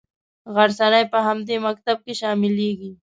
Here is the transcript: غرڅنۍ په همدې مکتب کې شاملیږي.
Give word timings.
غرڅنۍ 0.53 1.03
په 1.13 1.19
همدې 1.27 1.55
مکتب 1.67 1.97
کې 2.05 2.13
شاملیږي. 2.19 2.91